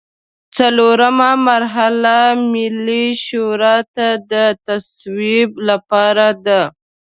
څلورمه 0.55 1.29
مرحله 1.49 2.19
ملي 2.51 3.05
شورا 3.25 3.77
ته 3.95 4.07
د 4.31 4.33
تصویب 4.67 5.49
لپاره 5.67 6.27
ده. 6.45 6.61